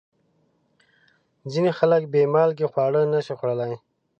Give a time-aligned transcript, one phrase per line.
[1.51, 3.75] ځینې خلک بې مالګې خواړه نشي خوړلی.